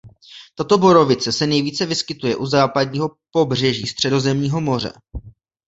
[0.55, 4.91] Tato borovice se nejvíce vyskytuje u západního pobřeží Středozemního moře.